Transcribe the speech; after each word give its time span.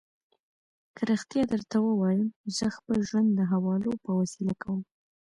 که 0.95 1.01
رښتیا 1.11 1.43
درته 1.53 1.77
ووایم، 1.81 2.27
زه 2.55 2.65
خپل 2.77 2.97
ژوند 3.09 3.29
د 3.33 3.39
حوالو 3.51 3.91
په 4.03 4.11
وسیله 4.19 4.53
کوم. 4.63 4.79